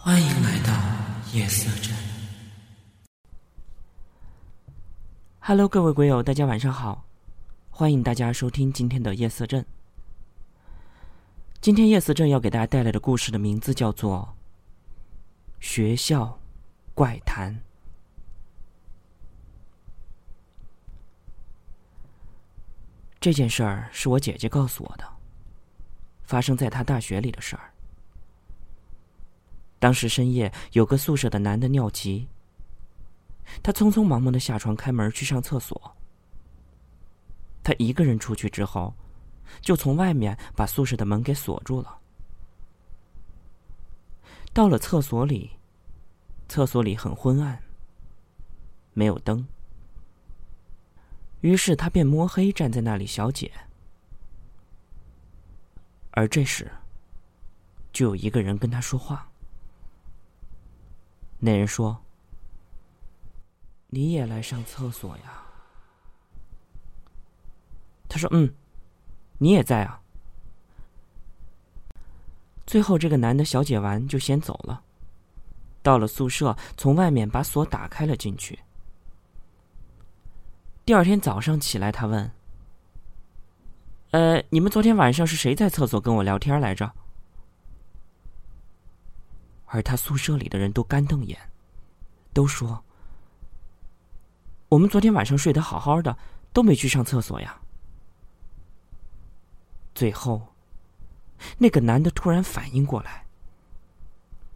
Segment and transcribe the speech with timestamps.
[0.00, 0.72] 欢迎来到
[1.32, 1.94] 夜色镇。
[5.40, 7.04] Hello，各位鬼友，大家晚上好！
[7.68, 9.66] 欢迎大家收听今天的夜色镇。
[11.60, 14.36] 今天夜色镇要给大家带来的故事的名字叫做
[15.66, 16.38] 《学校
[16.94, 17.52] 怪谈》。
[23.18, 25.04] 这件事儿是我姐姐告诉我的，
[26.22, 27.72] 发生在她大学里的事儿。
[29.78, 32.26] 当时深夜，有个宿舍的男的尿急，
[33.62, 35.96] 他匆匆忙忙的下床开门去上厕所。
[37.62, 38.94] 他一个人出去之后，
[39.60, 41.98] 就从外面把宿舍的门给锁住了。
[44.52, 45.50] 到了厕所里，
[46.48, 47.62] 厕所里很昏暗，
[48.94, 49.46] 没有灯。
[51.42, 53.52] 于是他便摸黑站在那里小解。
[56.10, 56.68] 而这时，
[57.92, 59.27] 就有一个人跟他说话。
[61.40, 61.96] 那人说
[63.88, 65.42] ：“你也来上厕所呀？”
[68.08, 68.52] 他说：“嗯，
[69.38, 70.00] 你也在啊。”
[72.66, 74.82] 最后，这个男的小解完就先走了，
[75.82, 78.58] 到了宿舍，从外面把锁打开了进去。
[80.84, 82.30] 第二天早上起来，他问
[84.10, 86.92] ：“呃，你们昨天晚上是谁在厕所跟我聊天来着？”
[89.68, 91.38] 而他宿舍里的人都干瞪眼，
[92.32, 92.82] 都说
[94.68, 96.16] ：“我们昨天晚上睡得好好的，
[96.52, 97.60] 都没去上厕所呀。”
[99.94, 100.54] 最后，
[101.58, 103.26] 那个男的突然反应过来，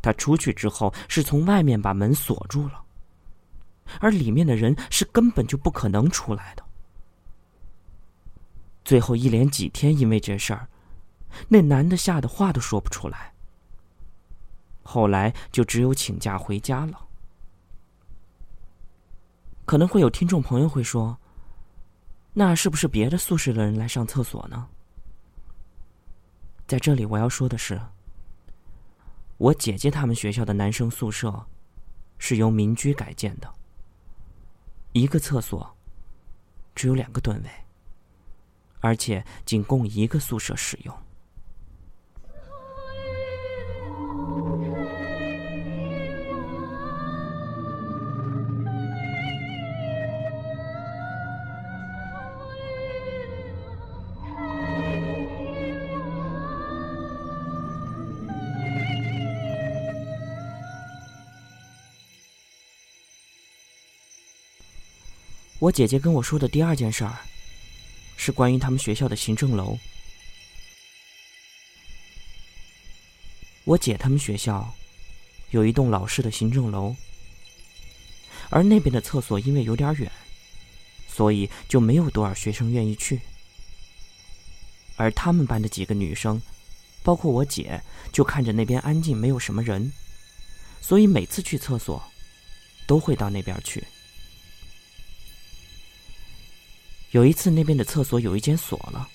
[0.00, 2.82] 他出去之后是从外面把门锁住了，
[4.00, 6.64] 而里面的人是根本就不可能出来的。
[8.84, 10.68] 最后一连几天，因为这事儿，
[11.48, 13.31] 那男的吓得话都说不出来。
[14.82, 17.08] 后来就只有请假回家了。
[19.64, 21.16] 可能会有听众朋友会说
[22.34, 24.68] ：“那是不是别的宿舍的人来上厕所呢？”
[26.66, 27.80] 在这里我要说的是，
[29.38, 31.46] 我姐姐他们学校的男生宿舍
[32.18, 33.54] 是由民居改建的，
[34.92, 35.76] 一个厕所
[36.74, 37.50] 只有两个蹲位，
[38.80, 40.96] 而且仅供一个宿舍使用。
[65.62, 67.20] 我姐姐跟我说的第二件事儿，
[68.16, 69.78] 是关于他们学校的行政楼。
[73.62, 74.74] 我姐他们学校
[75.50, 76.96] 有一栋老式的行政楼，
[78.50, 80.10] 而那边的厕所因为有点远，
[81.06, 83.20] 所以就没有多少学生愿意去。
[84.96, 86.42] 而他们班的几个女生，
[87.04, 87.80] 包括我姐，
[88.10, 89.92] 就看着那边安静，没有什么人，
[90.80, 92.02] 所以每次去厕所
[92.84, 93.86] 都会到那边去。
[97.12, 99.08] 有一次，那边的厕所有一间锁了，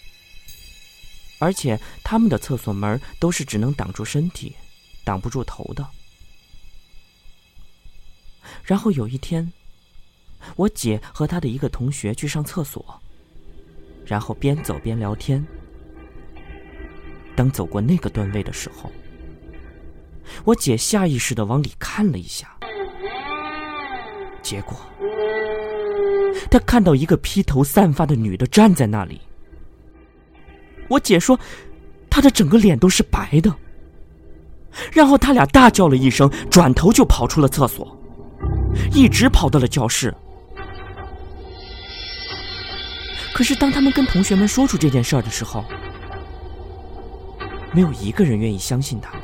[1.40, 4.56] 而且他们的厕所门都是只能挡住身体，
[5.03, 5.88] 挡不住头的。
[8.63, 9.52] 然后有一天，
[10.56, 13.02] 我姐和她的一个同学去上厕所，
[14.06, 15.46] 然后边走边聊天。
[17.35, 18.91] 当走过那个段位的时候，
[20.44, 22.58] 我姐下意识的往里看了一下，
[24.44, 24.78] 结果。
[26.47, 29.22] 他看到一个披头散发的女的站在那里。
[30.88, 31.38] 我姐说，
[32.09, 33.53] 她的整个脸都是白的。
[34.91, 37.97] 然后他俩大叫了一声，转头就跑出了厕所，
[38.94, 40.13] 一直跑到了教室。
[43.34, 45.66] 可是当他们跟同学们说出这件事儿的时候，
[47.74, 49.22] 没有一个人愿意相信他们。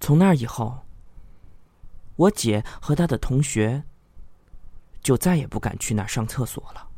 [0.00, 0.78] 从那以后。
[2.22, 3.84] 我姐和她的同学
[5.02, 6.91] 就再也不敢去那儿上厕所了。